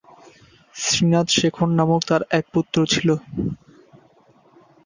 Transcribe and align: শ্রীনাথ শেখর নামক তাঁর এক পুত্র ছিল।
শ্রীনাথ 0.75 1.27
শেখর 1.37 1.69
নামক 1.77 2.01
তাঁর 2.09 2.21
এক 2.31 2.45
পুত্র 2.53 2.77
ছিল। 2.85 3.09